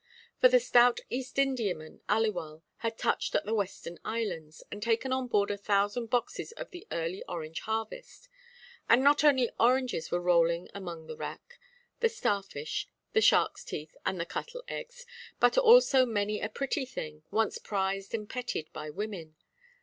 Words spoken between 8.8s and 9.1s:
And